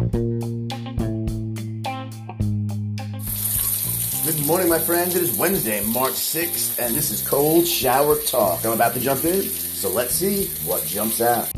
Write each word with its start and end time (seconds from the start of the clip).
Good 0.00 0.16
morning, 4.46 4.70
my 4.70 4.78
friends. 4.78 5.14
It 5.14 5.22
is 5.24 5.36
Wednesday, 5.36 5.84
March 5.84 6.14
6th, 6.14 6.78
and 6.78 6.94
this 6.94 7.10
is 7.10 7.20
Cold 7.20 7.66
Shower 7.66 8.16
Talk. 8.16 8.64
I'm 8.64 8.72
about 8.72 8.94
to 8.94 9.00
jump 9.00 9.26
in, 9.26 9.42
so 9.42 9.90
let's 9.90 10.14
see 10.14 10.46
what 10.64 10.86
jumps 10.86 11.20
out. 11.20 11.50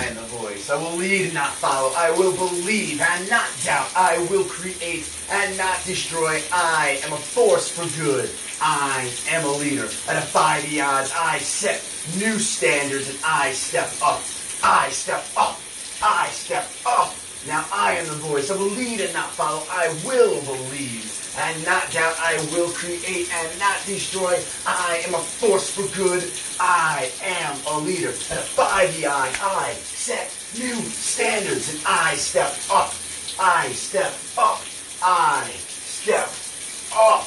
I 0.00 0.04
am 0.04 0.14
the 0.14 0.22
voice. 0.22 0.70
I 0.70 0.76
will 0.76 0.96
lead 0.96 1.26
and 1.26 1.34
not 1.34 1.52
follow. 1.52 1.92
I 1.94 2.10
will 2.12 2.34
believe 2.34 3.02
and 3.02 3.28
not 3.28 3.46
doubt. 3.62 3.92
I 3.94 4.26
will 4.30 4.44
create 4.44 5.06
and 5.30 5.58
not 5.58 5.76
destroy. 5.84 6.40
I 6.50 7.02
am 7.04 7.12
a 7.12 7.18
force 7.18 7.68
for 7.68 7.84
good. 8.00 8.30
I 8.62 9.12
am 9.28 9.44
a 9.44 9.52
leader. 9.52 9.84
I 10.08 10.14
defy 10.14 10.62
the 10.62 10.80
odds. 10.80 11.12
I 11.14 11.36
set 11.36 11.84
new 12.16 12.38
standards 12.38 13.10
and 13.10 13.18
I 13.26 13.52
step 13.52 13.92
up. 14.02 14.22
I 14.64 14.88
step 14.88 15.22
up. 15.36 15.60
I 16.02 16.28
step 16.28 16.66
up. 16.86 17.14
Now 17.46 17.66
I 17.70 17.96
am 17.96 18.06
the 18.06 18.14
voice. 18.24 18.50
I 18.50 18.56
will 18.56 18.72
lead 18.72 19.02
and 19.02 19.12
not 19.12 19.28
follow. 19.28 19.62
I 19.68 19.88
will 20.06 20.40
believe 20.46 21.19
and 21.40 21.64
not 21.64 21.90
doubt. 21.90 22.14
I 22.18 22.36
will 22.52 22.70
create 22.70 23.32
and 23.32 23.58
not 23.58 23.76
destroy. 23.86 24.38
I 24.66 25.02
am 25.06 25.14
a 25.14 25.18
force 25.18 25.70
for 25.70 25.86
good. 25.96 26.30
I 26.60 27.10
am 27.22 27.56
a 27.66 27.78
leader. 27.78 28.08
And 28.08 28.40
defy 28.40 28.86
the 28.88 29.06
odds. 29.06 29.38
I 29.42 29.72
set 29.72 30.28
new 30.58 30.76
standards 30.90 31.72
and 31.72 31.82
I 31.86 32.14
step 32.14 32.52
up. 32.70 32.94
I 33.38 33.68
step 33.72 34.12
up. 34.36 34.60
I 35.02 35.50
step 35.56 36.28
up. 36.94 37.26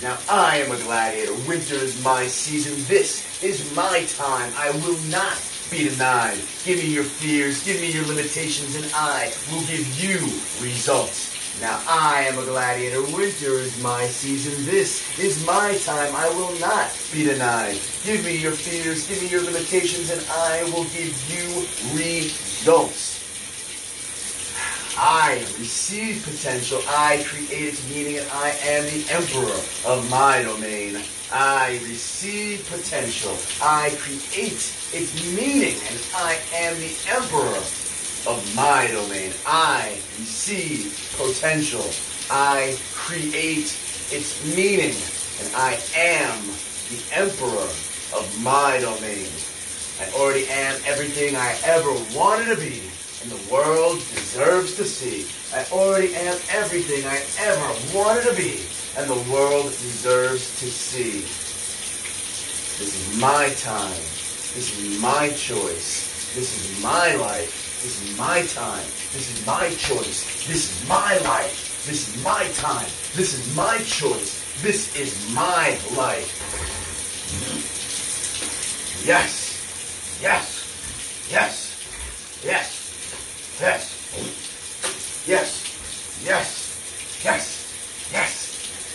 Now 0.00 0.16
I 0.30 0.58
am 0.58 0.70
a 0.70 0.78
gladiator. 0.84 1.34
Winter 1.48 1.74
is 1.74 2.02
my 2.04 2.26
season. 2.26 2.74
This 2.86 3.42
is 3.42 3.74
my 3.74 4.04
time. 4.16 4.52
I 4.56 4.70
will 4.70 4.98
not 5.10 5.36
be 5.70 5.88
denied. 5.88 6.38
Give 6.64 6.78
me 6.78 6.86
your 6.86 7.04
fears, 7.04 7.64
give 7.64 7.80
me 7.80 7.90
your 7.90 8.06
limitations, 8.06 8.76
and 8.76 8.90
I 8.94 9.32
will 9.50 9.60
give 9.62 9.86
you 10.00 10.18
results. 10.62 11.37
Now 11.60 11.82
I 11.88 12.22
am 12.30 12.38
a 12.38 12.44
gladiator. 12.44 13.02
Winter 13.02 13.58
is 13.58 13.82
my 13.82 14.06
season. 14.06 14.64
This 14.64 15.18
is 15.18 15.44
my 15.44 15.74
time. 15.84 16.14
I 16.14 16.28
will 16.30 16.56
not 16.60 16.90
be 17.12 17.24
denied. 17.24 17.80
Give 18.04 18.24
me 18.24 18.36
your 18.36 18.52
fears, 18.52 19.08
give 19.08 19.20
me 19.20 19.28
your 19.28 19.42
limitations, 19.42 20.10
and 20.10 20.24
I 20.30 20.62
will 20.70 20.84
give 20.84 21.10
you 21.26 21.66
results. 21.98 23.18
I 24.96 25.44
receive 25.58 26.22
potential. 26.22 26.80
I 26.88 27.24
create 27.26 27.50
its 27.50 27.88
meaning, 27.90 28.18
and 28.18 28.28
I 28.32 28.50
am 28.62 28.84
the 28.84 29.04
emperor 29.10 29.60
of 29.86 30.08
my 30.10 30.42
domain. 30.42 31.02
I 31.32 31.80
receive 31.82 32.68
potential. 32.70 33.36
I 33.60 33.90
create 33.98 34.52
its 34.92 35.34
meaning, 35.34 35.76
and 35.90 36.00
I 36.14 36.38
am 36.54 36.78
the 36.78 36.94
emperor 37.10 37.62
of 38.28 38.54
my 38.54 38.86
domain. 38.88 39.32
I 39.46 39.96
see 40.20 40.92
potential. 41.16 41.84
I 42.30 42.76
create 42.92 43.72
its 44.12 44.44
meaning, 44.54 44.94
and 45.40 45.48
I 45.56 45.80
am 45.96 46.36
the 46.92 47.00
emperor 47.16 47.68
of 48.12 48.28
my 48.42 48.78
domain. 48.80 49.28
I 50.00 50.12
already 50.14 50.46
am 50.48 50.78
everything 50.84 51.36
I 51.36 51.56
ever 51.64 51.90
wanted 52.14 52.54
to 52.54 52.60
be, 52.60 52.82
and 53.22 53.32
the 53.32 53.52
world 53.52 53.96
deserves 53.96 54.76
to 54.76 54.84
see. 54.84 55.24
I 55.56 55.64
already 55.72 56.14
am 56.14 56.36
everything 56.50 57.06
I 57.06 57.24
ever 57.40 57.96
wanted 57.96 58.24
to 58.28 58.36
be, 58.36 58.60
and 58.98 59.08
the 59.08 59.32
world 59.32 59.64
deserves 59.64 60.60
to 60.60 60.66
see. 60.66 61.22
This 62.78 62.92
is 62.94 63.20
my 63.20 63.48
time. 63.56 63.90
This 64.54 64.78
is 64.78 65.00
my 65.00 65.30
choice. 65.30 66.34
This 66.34 66.70
is 66.70 66.82
my 66.82 67.14
life. 67.16 67.67
This 67.80 68.02
is 68.02 68.18
my 68.18 68.42
time. 68.42 68.84
This 69.14 69.30
is 69.30 69.46
my 69.46 69.70
choice. 69.70 70.46
This 70.48 70.82
is 70.82 70.88
my 70.88 71.16
life. 71.18 71.86
This 71.86 72.08
is 72.08 72.24
my 72.24 72.44
time. 72.54 72.90
This 73.14 73.34
is 73.38 73.56
my 73.56 73.78
choice. 73.78 74.62
This 74.62 74.96
is 74.96 75.32
my 75.32 75.78
life. 75.96 76.26
Yes. 79.06 80.18
Yes. 80.20 81.28
Yes. 81.30 82.42
Yes. 82.44 83.60
Yes. 83.60 83.94
Yes. 85.28 85.54
Yes. 86.26 86.26
Yes. 86.26 87.32
Yes. 87.38 88.18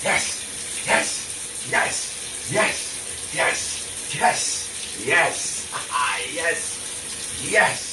Yes. 0.04 0.44
Yes. 0.86 1.72
Yes. 1.72 2.52
Yes. 2.52 3.34
Yes. 3.34 4.14
Yes. 4.20 5.06
Yes. 5.08 5.72
Ah. 5.90 6.20
Yes. 6.36 7.50
Yes. 7.50 7.93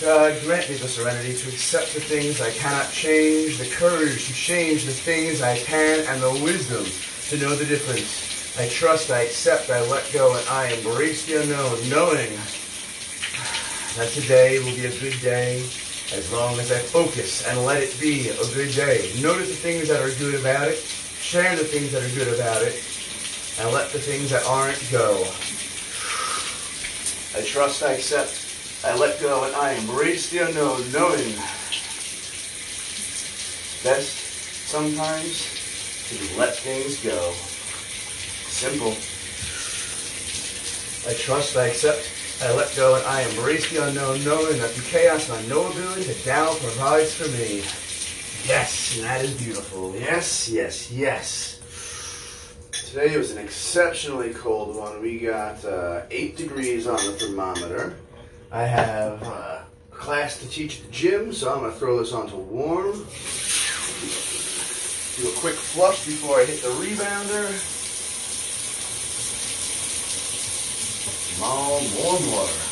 God, 0.00 0.40
grant 0.42 0.68
me 0.68 0.74
the 0.74 0.88
serenity 0.88 1.34
to 1.34 1.48
accept 1.48 1.94
the 1.94 2.00
things 2.00 2.40
I 2.40 2.50
cannot 2.50 2.90
change, 2.90 3.58
the 3.58 3.70
courage 3.76 4.26
to 4.26 4.34
change 4.34 4.84
the 4.84 4.92
things 4.92 5.40
I 5.40 5.56
can, 5.56 6.04
and 6.08 6.20
the 6.20 6.32
wisdom 6.44 6.84
to 7.30 7.36
know 7.38 7.54
the 7.54 7.64
difference. 7.64 8.58
I 8.58 8.68
trust, 8.68 9.10
I 9.12 9.20
accept, 9.20 9.70
I 9.70 9.80
let 9.88 10.10
go, 10.12 10.36
and 10.36 10.48
I 10.48 10.72
embrace 10.72 11.26
the 11.26 11.42
unknown, 11.42 11.78
knowing 11.88 12.30
that 13.96 14.10
today 14.12 14.58
will 14.58 14.74
be 14.74 14.86
a 14.86 14.98
good 14.98 15.20
day 15.20 15.60
as 16.12 16.30
long 16.32 16.58
as 16.58 16.72
I 16.72 16.78
focus 16.80 17.46
and 17.46 17.64
let 17.64 17.80
it 17.80 17.96
be 18.00 18.30
a 18.30 18.46
good 18.52 18.74
day. 18.74 19.12
Notice 19.22 19.48
the 19.48 19.54
things 19.54 19.88
that 19.88 20.02
are 20.02 20.14
good 20.18 20.34
about 20.34 20.66
it, 20.66 20.76
share 20.76 21.54
the 21.54 21.64
things 21.64 21.92
that 21.92 22.02
are 22.02 22.14
good 22.16 22.34
about 22.34 22.62
it, 22.62 22.74
and 23.60 23.72
let 23.72 23.90
the 23.90 24.00
things 24.00 24.30
that 24.30 24.44
aren't 24.44 24.90
go. 24.90 25.22
I 27.38 27.46
trust, 27.46 27.82
I 27.84 27.92
accept, 27.92 28.43
I 28.84 28.94
let 28.96 29.18
go, 29.18 29.44
and 29.44 29.56
I 29.56 29.72
embrace 29.72 30.30
the 30.30 30.46
unknown, 30.46 30.92
knowing 30.92 31.34
best 33.82 34.16
sometimes 34.68 36.08
to 36.08 36.38
let 36.38 36.54
things 36.56 37.02
go. 37.02 37.32
Simple. 38.50 38.92
I 41.10 41.14
trust, 41.14 41.56
I 41.56 41.68
accept, 41.68 42.10
I 42.42 42.54
let 42.54 42.74
go, 42.76 42.96
and 42.96 43.06
I 43.06 43.22
embrace 43.22 43.70
the 43.70 43.86
unknown, 43.86 44.22
knowing 44.22 44.58
that 44.58 44.74
the 44.74 44.82
chaos 44.82 45.30
and 45.30 45.46
unknowability, 45.46 46.06
the 46.06 46.30
Tao 46.30 46.52
provides 46.54 47.14
for 47.14 47.28
me. 47.28 47.62
Yes, 48.46 48.96
and 48.96 49.04
that 49.04 49.24
is 49.24 49.32
beautiful. 49.42 49.94
Yes, 49.96 50.50
yes, 50.50 50.90
yes. 50.90 51.60
Today 52.90 53.16
was 53.16 53.30
an 53.30 53.38
exceptionally 53.38 54.34
cold 54.34 54.76
one. 54.76 55.00
We 55.00 55.20
got 55.20 55.64
uh, 55.64 56.02
8 56.10 56.36
degrees 56.36 56.86
on 56.86 56.96
the 56.96 57.12
thermometer. 57.12 57.96
I 58.54 58.66
have 58.66 59.20
uh, 59.24 59.62
a 59.90 59.94
class 59.96 60.38
to 60.38 60.48
teach 60.48 60.78
at 60.78 60.86
the 60.86 60.92
gym, 60.92 61.32
so 61.32 61.52
I'm 61.52 61.58
going 61.58 61.72
to 61.72 61.76
throw 61.76 61.98
this 61.98 62.12
on 62.12 62.28
to 62.28 62.36
warm. 62.36 62.92
Do 65.16 65.28
a 65.28 65.32
quick 65.40 65.56
flush 65.56 66.06
before 66.06 66.38
I 66.38 66.44
hit 66.44 66.62
the 66.62 66.68
rebounder. 66.78 67.50
Warm, 71.42 71.82
warm 71.98 72.22
water. 72.30 72.62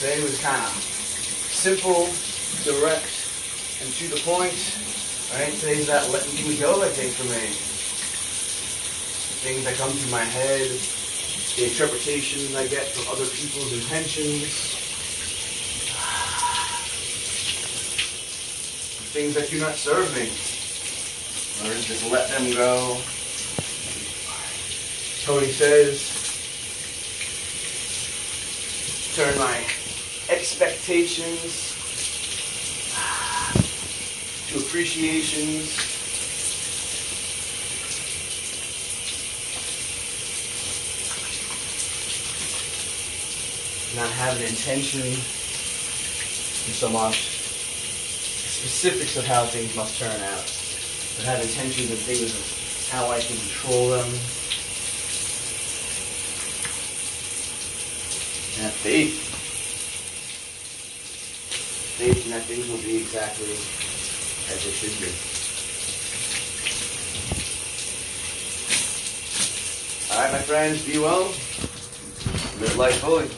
Today 0.00 0.20
was 0.24 0.42
kind 0.42 0.60
of 0.60 0.72
simple, 0.74 2.10
direct, 2.66 3.06
and 3.78 3.94
to 3.94 4.08
the 4.08 4.20
point. 4.26 4.58
Right? 5.38 5.54
Today's 5.54 5.86
that 5.86 6.10
letting 6.10 6.32
things 6.32 6.58
go, 6.58 6.82
I 6.82 6.88
think, 6.88 7.12
for 7.14 7.30
me. 7.30 7.46
Things 9.46 9.62
that 9.66 9.76
come 9.76 9.96
to 9.96 10.10
my 10.10 10.24
head, 10.24 10.95
the 11.56 11.64
interpretations 11.64 12.54
I 12.54 12.66
get 12.66 12.86
from 12.88 13.08
other 13.12 13.26
people's 13.26 13.72
intentions, 13.72 14.76
things 19.12 19.34
that 19.34 19.48
do 19.48 19.60
not 19.60 19.74
serve 19.74 20.14
me. 20.14 20.28
Or 21.64 21.74
just 21.80 22.10
let 22.12 22.28
them 22.28 22.52
go. 22.52 22.98
Tony 25.24 25.50
says, 25.50 26.12
turn 29.16 29.38
my 29.38 29.64
expectations 30.28 31.72
to 34.48 34.58
appreciations 34.58 35.85
Not 43.94 44.10
have 44.10 44.36
an 44.36 44.42
intention 44.42 45.16
so 46.76 46.90
much 46.90 47.30
specifics 48.60 49.16
of 49.16 49.24
how 49.24 49.46
things 49.46 49.74
must 49.74 49.98
turn 49.98 50.20
out, 50.20 50.44
but 51.16 51.24
have 51.24 51.40
intentions 51.40 51.88
and 51.88 51.98
things 51.98 52.34
of 52.34 52.90
how 52.92 53.08
I 53.10 53.20
can 53.20 53.36
control 53.36 53.90
them. 53.90 54.04
And 58.52 58.62
have 58.64 58.76
faith. 58.84 59.16
Faith 61.96 62.26
in 62.26 62.32
that 62.32 62.42
things 62.42 62.68
will 62.68 62.82
be 62.84 62.98
exactly 62.98 63.52
as 64.52 64.64
they 64.64 64.70
should 64.70 65.00
be. 65.00 65.08
All 70.12 70.22
right, 70.22 70.32
my 70.32 70.40
friends, 70.40 70.84
be 70.84 70.98
well. 70.98 71.24
Live 72.60 72.76
life 72.76 72.98
fully. 73.00 73.30